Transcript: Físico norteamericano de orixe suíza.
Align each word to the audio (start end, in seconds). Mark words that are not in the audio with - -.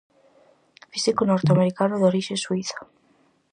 Físico 0.91 1.21
norteamericano 1.31 1.95
de 1.97 2.05
orixe 2.11 2.35
suíza. 2.43 2.79